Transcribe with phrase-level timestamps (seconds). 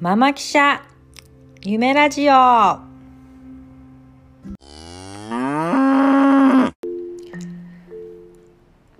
[0.00, 0.82] ママ記者
[1.62, 2.32] 夢ラジオ。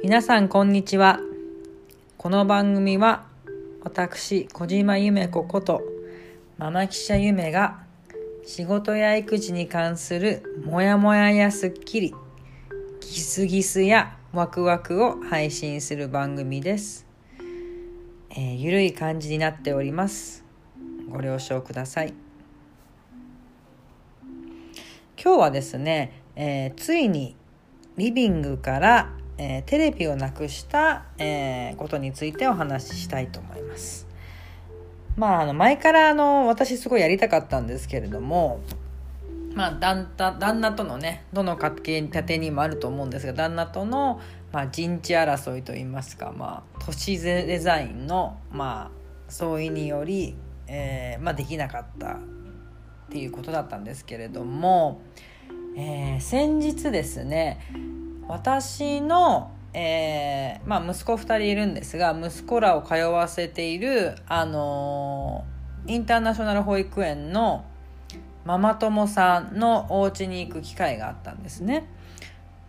[0.00, 1.18] 皆さんこんにちは。
[2.16, 3.27] この番組は
[3.82, 5.82] 私小島夢子こと
[6.59, 7.82] ママ記者夢が
[8.46, 12.14] 仕事や育児に関するモヤモヤやスッキリ
[13.00, 17.04] ギスギスやワクワクを配信する番組です、
[18.30, 20.43] えーゆるい感じになっております。
[21.14, 22.12] ご了承ください。
[25.16, 27.36] 今日はですね、えーついに
[27.96, 34.08] リビングから、えーテレビをなくした、えーことについてお話ししたいと思います。
[35.16, 38.60] まああの前からあの私すごいやりたかったんですけれども
[39.55, 50.34] まあ、旦那旦那とのねどの家庭家庭にもあると思うんですが旦那との、まあ、陣地争いといいますか、まあ、都市デザインの、まあ、相違により、
[50.66, 52.18] えーまあ、できなかったっ
[53.11, 55.00] ていうことだったんですけれども、
[55.77, 57.61] えー先日ですね
[58.28, 65.44] 私の、えーまあ、息子2人いるんですが息子らを通わせている、あの
[65.86, 67.64] インターナショナル保育園の
[68.44, 71.89] ママ友さんのお家に行く機会があったんですね。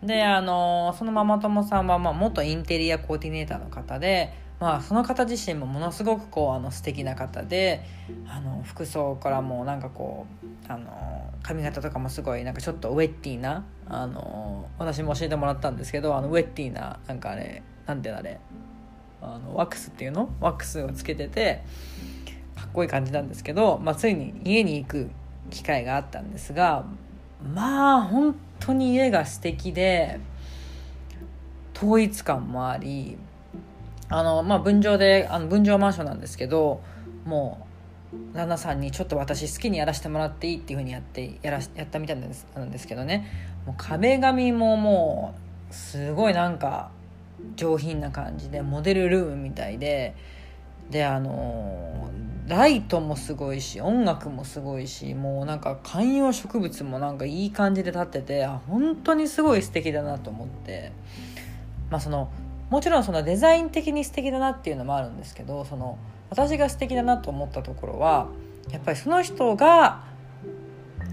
[0.02, 7.84] であのそのママ友さんは、まあ、元インテリアコーディネーターの方で、まあ、その方自身もものすごくこうあの素敵な方で
[8.26, 18.40] あの服装からもなんかこうあの髪型とかもすごいなんかちょっとウェッティーなあの私も教えてもらったんですけどあのウェッティーななんかあれなんていうのあれ
[19.20, 20.30] あのワックスっていうの？
[20.40, 21.62] ワックスをつけてて
[22.56, 25.10] かっこいい感じなんですけど、まあ、ついに家に行く
[25.50, 26.86] 機会があったんですが
[27.54, 30.18] まあ本当に家が素敵で
[31.76, 33.18] 統一感もあり
[34.08, 36.80] あの、まあ、分譲であの分譲マンションなんですけど
[37.24, 37.66] も
[38.12, 43.26] う旦那さんにちょっと私好きにやらせてもらっていいっていうふうにやってやらやったみたいなんですなんですけどね。
[43.66, 45.34] もう壁紙もも
[45.70, 46.90] うすごいなんか
[47.56, 50.14] 上品な感じでモデルルームみたいで
[50.90, 52.08] であの
[52.46, 60.92] ライトもすごいし音楽もすごいしもうなんか観葉植物もなんかいい感じで立っててあ本当にすごい素敵だなと思って。
[61.90, 62.30] まあその
[62.70, 65.98] もちろんそのデザイン的に素敵だなっていうのもあるんですけどその
[66.30, 68.28] 私が素敵だなと思ったところは
[68.70, 70.02] やっぱりその人が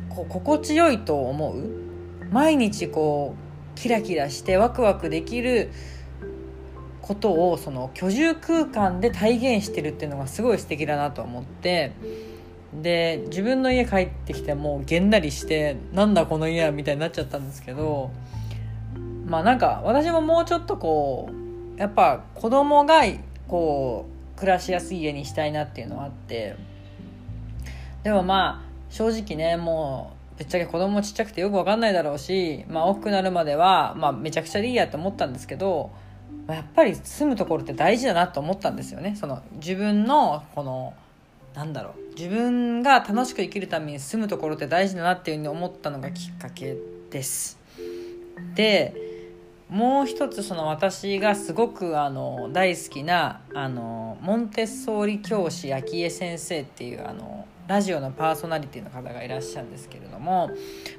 [0.10, 3.36] こう心地よいと思う毎日こ
[3.76, 5.72] うキラキラしてワクワクできる
[7.02, 11.92] ことをその居住空間で体現してるっていうのがすごい素敵だなと思って
[12.82, 18.10] で自分の家帰ってきてもうげんなりしてなんだこの家みたいになっちゃったんですけど
[19.26, 21.43] まあなんか私ももうちょっとこう
[21.78, 23.02] やっぱ子供が
[23.48, 26.56] こう暮らしやすい家にしたいなっていうのはあって
[28.04, 35.92] でもまあ正直ねもうぶっちゃけ子供ちっちゃくてよく分かんないだろうし、まあ、大きくなるまでは、まあ、めちゃくちゃでいいやと思ったんですけど、
[36.48, 40.94] やっぱり住むところって大事だなと思ったんですよねその自分のこの
[41.56, 46.76] なんだろう自分が楽しく生きるために住むところって大事だなっていうふうに思ったのがきっかけ
[47.12, 47.60] です。
[48.56, 49.13] で
[49.74, 60.52] もう一つその私がすごくあの大好きなあのモンテッソーリ教師昭恵先生っていうあのラジオのパーソナリティの方がいらっしゃるんですけれども、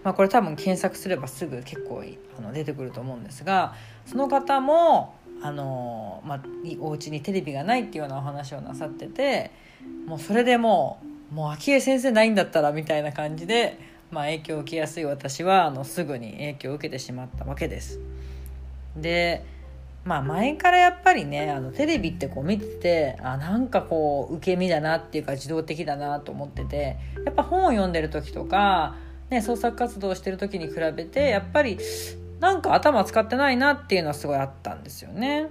[0.03, 2.03] まあ、これ多分検索すればすぐ結構
[2.37, 3.75] あの出てくると思うんですが
[4.07, 6.41] その方もあの、まあ、
[6.81, 9.53] お家にテレビがないっていうようなお話をなさってて
[10.05, 10.99] もうそれでも
[11.31, 13.79] うもう昭恵先生ないんだったらみたいな感じで、
[14.11, 18.01] まあ、影響を受けやすい私はあのすぐに影響を受けてしまったわけです。
[18.97, 19.45] で
[20.05, 28.97] まあ前からやっぱりねあのテレビってこう見ててあなんかこう受け身だなっていうか自動的だなと思っててやっぱ本を読んでる時とか、
[29.31, 31.79] ね、創作活動してる時に比べてやっぱり
[32.41, 35.49] なんか頭使ってないなっていうのはすごいあったんですよね。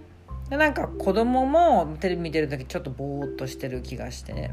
[0.49, 4.51] でなんか子供もテレビ見てる時ちょっとぼーっとしてる気がして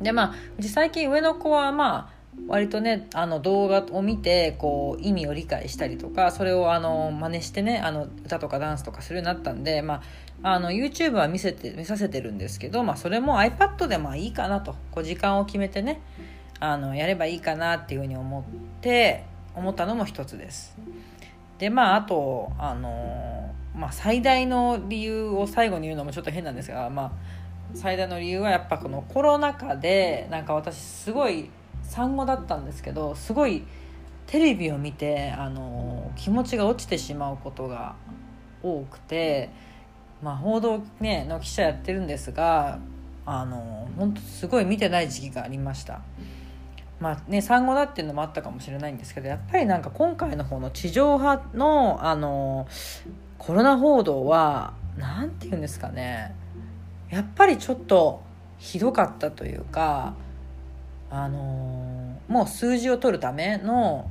[0.00, 10.02] でまあうち最近上の子はまあ割とねあの動画を見てこう意味を理解したりとかそれをあの真似してねあの歌とかダンスとかするようになったんで、ま
[10.42, 16.02] あ、あの YouTube は見せて見させてるんですけど、まあ、それも iPad でまあいいかなとこう時間を決めてね
[16.60, 18.44] あのやればいいかなっていうふうに思っ
[18.80, 20.76] て思ったのも一つです。
[21.58, 27.12] でまああとあの、まあ、最大の理由を最後に言うのもちょっと変なんですが、まあ、
[27.74, 31.48] 最大の理由はやっぱこのコロナ禍でなんか私すごい
[31.84, 33.64] 産後だったんですけどすごい
[34.26, 37.94] テレビを見てあの気持ちが落ちてしまうことが
[38.62, 39.50] 多くて、
[40.22, 42.78] まあ、報道、ね、の記者やってるんですが
[43.26, 46.00] あの本当すごい見てない時期がありました。
[47.00, 52.66] まあね産後だっていうのもあったかもしれないんですけどやっぱりなんか今回の方の地上波のあの
[53.36, 56.34] コロナ報道は何て言うんですかね
[57.10, 58.22] やっぱりちょっと
[58.58, 60.14] ひどかったというか
[61.10, 64.08] あのもう数字を取るための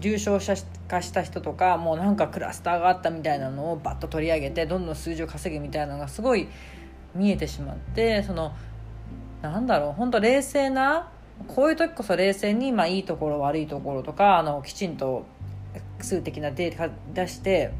[0.00, 0.54] 重症者
[0.88, 6.48] 化した人とかもうなんかクラスターがあったみたいなのをバッと取り上げてどんどん数字を稼ぐみたいなのがすごい
[7.14, 8.54] 見えてしまってその
[9.42, 11.10] なんだろう本当冷静な
[11.48, 15.26] こういう時こそ冷静に、まあ、いいところ悪いところとかあのきちんと
[16.00, 17.72] 数的なデータ出して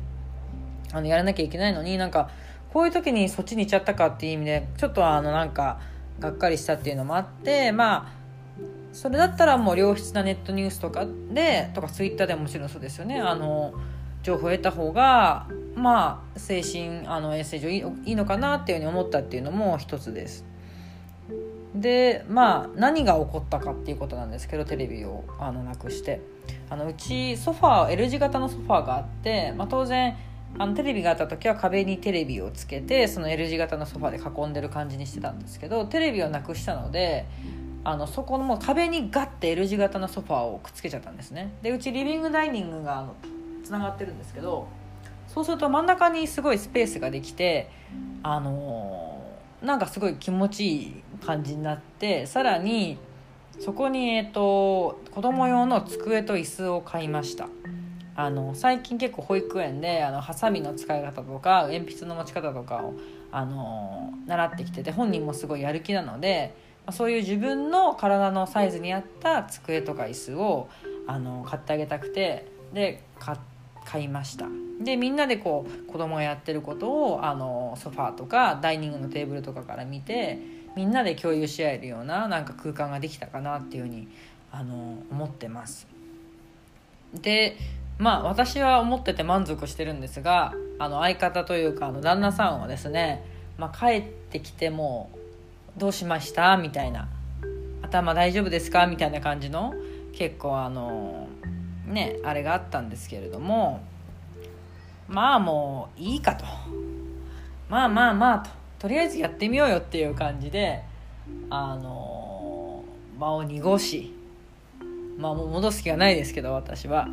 [0.92, 2.30] あのやらなきゃいけないのになんか
[2.72, 5.80] こういう時にそっちに行っちゃったかっていう意味でちょっとあのなんか
[6.20, 8.15] がっかりしたっていうのもあってまあ
[8.96, 13.20] それだったらもう良質なネットニュースとかでとかツイッターでももちろんそうですよね。
[13.20, 13.74] あの
[14.22, 20.46] 情報を得た方がまあ精神あの衛生上いいいいのかなっていうふうに思ったっていうのも一つです。
[21.74, 26.22] でまあ何が起こったかっていうことなんですけどテレビをあのなくして。
[26.70, 30.16] あのうちソファー L 字型のソファーがあって、まあ、当然
[30.58, 37.26] あのテレビがあった時は壁にテレビをつけてその L 字型のソファーで囲んでる感じにしてたんですけどテレビをなくしたので
[37.88, 41.52] あのそこのもう壁にガッて L 字型のソファーをくっつけちゃったんですね。
[41.62, 43.14] でうちリビングダイニングがあの
[43.62, 44.66] つながってるんですけど
[45.28, 47.70] そうすると真ん中にすごいスペースができて
[48.24, 52.98] あのー、なんかすごい気持ちいい感じになってさらに
[53.60, 57.48] そこに、えーと、子供用の机と椅子を買いました。
[58.16, 62.94] あの最近結構保育園であのハサミの使い方とか鉛筆の持ち方とかを
[63.30, 70.68] あの習ってきてて本人もすごいやる気なのでそういう自分の体のサイズに合った机とか椅子を
[71.06, 73.02] あの買ってあげたくてで
[73.84, 74.46] 買いました。
[74.80, 80.38] でみんなでこう子供がやってることをあのソファーとかダイニングのテーブルとかから見て
[80.76, 84.08] みんなで共有し合えるようななんか空間ができたかなっていうふうに
[84.52, 85.86] あの思ってます。
[87.14, 87.56] で
[87.98, 93.24] まあ私は思ってて満足してるんですがあの相方というかあの旦那さんはですね、
[93.56, 95.10] まあ、帰ってきても
[95.76, 97.08] 「どうしました?」みたいな
[97.82, 99.74] 「頭大丈夫ですか?」みたいな感じの
[100.12, 101.28] 結構あの
[101.86, 103.80] ねあれがあったんですけれども。
[105.08, 106.44] まあもういいかと。
[107.68, 108.50] まあまあまあと。
[108.80, 110.82] とりあえずやってみようよっていう感じで
[111.48, 112.82] あの
[113.18, 114.12] 場を濁し。
[115.16, 117.08] まあもう戻す気がないですけど私は。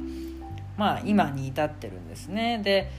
[0.76, 2.62] まあ今に至ってるんですね。
[2.64, 2.90] で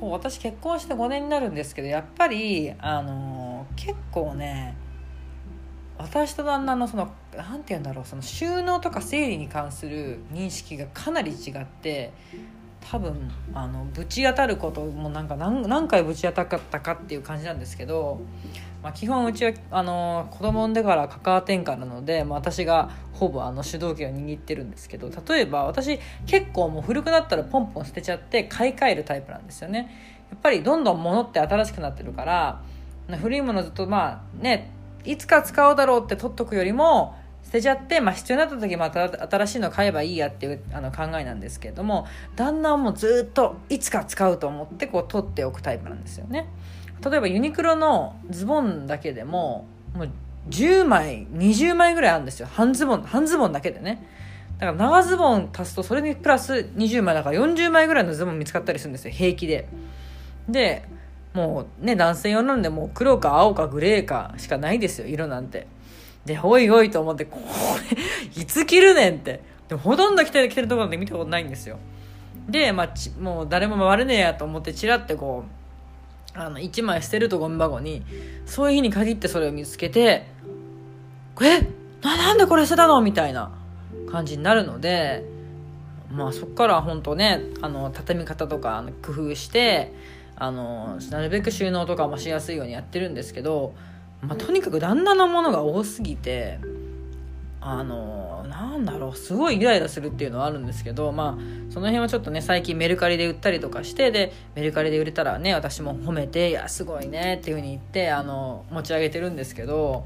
[0.00, 4.74] こう私結婚して5年になるんですけどやっぱりあの結構ね
[5.96, 12.12] 私と旦那のその何て言うんだろうその収納とか整理に関する認識がかなり違って
[12.90, 18.20] 多分あのぶち当たることもなんか何何回ぶち当たったかっていう感じなんですけど、
[18.82, 29.90] まあ、基本うちはあの子供産んでからカカア天下なので、まあ、私がほぼあの主導権を握ってるんですけど例えば私結構もう古くなったらポンポン捨てちゃって買い替えるタイプなんですよね。
[30.30, 32.60] やっぱりどんどん物って新しくなってるから
[33.20, 34.70] 古いものずっとまあね
[35.04, 42.06] いつか使おうだろうって取っとくよりも捨てちゃって、まあ、必要になった時また新しいの買えばいいやっていうあの考えなんですけれども
[42.36, 46.48] 旦那はもうずっといつか使うと思ってこう取っておくタイプなんですよね。
[47.04, 50.10] 例えばユニクロのズボンだけでももう
[50.48, 52.48] 10枚20枚ぐらいあるんですよ。
[52.50, 54.06] 半ズボン半ズボンだけでね。
[54.58, 59.68] だから長ズボン足すとそれにプラス20枚だから40枚ぐらいのズボン見つかったりするんですよ平気で。
[60.48, 60.88] で
[61.34, 65.66] もうね男性用なんでもう黒か青かグレーかしかないですよ色なんて
[66.24, 67.38] でおいおいと思ってこ
[67.90, 71.78] れいつ着るねんってでもほとんど着て着てるところで見たことないんですよ
[72.48, 75.44] で、まあ、ちもう誰も回れねえやと思ってチラってこ
[76.36, 78.02] うあの1枚捨てるとゴミ箱に
[78.46, 80.26] そういう日に限ってそれを見つけて
[81.42, 81.60] 「え
[82.02, 83.50] ななんでこれ捨てたの?」みたいな
[84.10, 85.24] 感じになるので
[86.12, 89.92] まあそっから本当ねあの畳み方とか工夫して
[90.36, 93.74] あのなるべく収納とかもしやすいようにやってるんですけど、
[94.20, 96.58] まあ、とにかく旦那のものが多すぎて
[97.60, 110.04] あのなんだろうすごいイライラするっていうのはあるんですけどまあその辺はちょっとね最近メルカリで売ったりとかしてでメルカリで売れたらね私も褒めて「いやすごいね」っていうふうに言ってあの持ち上げてるんですけど、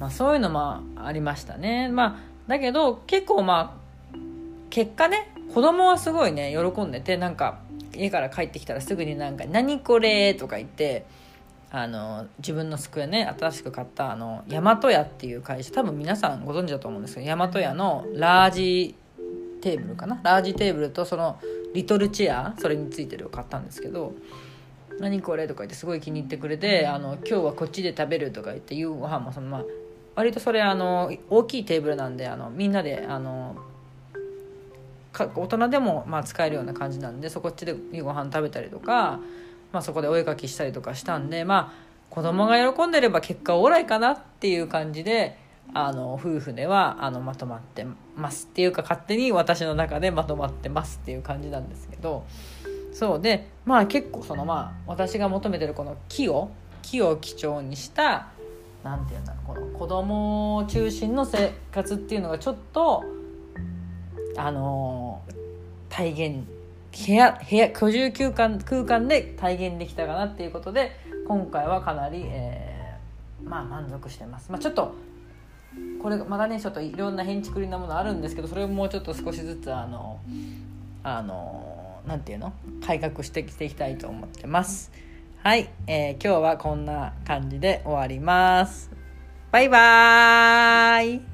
[0.00, 1.88] まあ、そういうのもありましたね。
[1.88, 2.16] まあ
[2.48, 3.84] だけど結構まあ
[4.70, 7.60] 結果ね子供はすごいね喜んでてなんか
[7.96, 11.04] 家から帰ってきたらすぐになんか「何これ?」とか言って
[11.70, 18.94] あの自分の机ね新しく買ったあの大和屋っていう会社多分皆さんご存知だと思うんですけど大和屋のラージ
[19.60, 20.20] テーブルかな？
[20.22, 21.38] ラージテーブルとその
[21.74, 24.12] リトルチェアそれについてるを買ったんですけど
[25.00, 29.64] 「何これ?」とか言ってすごい気に入ってくれて「あの今日はこっちで食べる」とか言って夕ご飯もそのまあ
[30.14, 33.56] 割とそれあの大きいテーブルなんであのみんなであの
[35.22, 39.20] 大人でもまあ使えるような感じなんでそこっちでご飯食べたりとか、
[39.72, 45.38] まあ、そこでお絵描きしたりとかしたんでまあ子供が喜んでれば結果オーライかなっていう感じで
[45.72, 52.26] あの夫婦ではあのまとまってますっていうか勝手に私の中でまとまってますっていう感じなんですけど
[52.92, 56.50] そうでまあ結構そのまあ私が求めてるこの木を
[56.82, 58.28] 木を基調にした
[58.84, 63.02] 何て言うんだろうこの子供中心の生活っていうのがちょっと
[64.36, 65.22] あの
[65.88, 66.44] 体現
[67.06, 70.92] 部屋部屋居住空間空間で体現できたかなっていうことで
[71.26, 74.50] 今回はかなり、えー、まあ満足してます。
[74.50, 74.94] まあ、ちょっと
[76.02, 80.20] これまだねちょっといろんな変築りなものあるんですけどそれをもうちょっと少しずつあの
[81.02, 82.52] あのなんていうの
[82.84, 84.92] 改革してきていきたいと思ってます。
[85.42, 88.90] はい、えー、今日はこんな感じで終わります。
[89.50, 91.33] バイバーイ